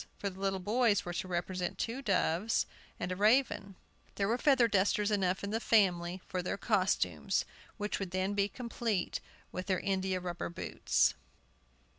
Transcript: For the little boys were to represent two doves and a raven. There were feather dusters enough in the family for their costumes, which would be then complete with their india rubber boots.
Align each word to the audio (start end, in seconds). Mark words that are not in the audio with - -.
For 0.17 0.31
the 0.31 0.39
little 0.39 0.57
boys 0.57 1.05
were 1.05 1.13
to 1.13 1.27
represent 1.27 1.77
two 1.77 2.01
doves 2.01 2.65
and 2.99 3.11
a 3.11 3.15
raven. 3.15 3.75
There 4.15 4.27
were 4.27 4.39
feather 4.39 4.67
dusters 4.67 5.11
enough 5.11 5.43
in 5.43 5.51
the 5.51 5.59
family 5.59 6.21
for 6.27 6.41
their 6.41 6.57
costumes, 6.57 7.45
which 7.77 7.99
would 7.99 8.09
be 8.09 8.17
then 8.17 8.49
complete 8.49 9.19
with 9.51 9.67
their 9.67 9.79
india 9.79 10.19
rubber 10.19 10.49
boots. 10.49 11.13